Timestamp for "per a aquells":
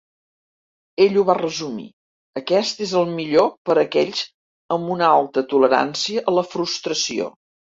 3.69-4.25